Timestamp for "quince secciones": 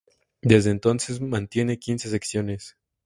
1.77-2.75